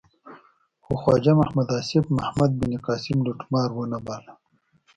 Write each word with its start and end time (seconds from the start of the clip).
خو 0.83 0.93
خواجه 1.01 1.33
محمد 1.39 1.67
آصف 1.79 2.05
محمد 2.17 2.51
بن 2.59 2.71
قاسم 2.85 3.17
لوټمار 3.25 3.69
و 3.73 3.79
نه 3.91 3.99
باله. 4.05 4.33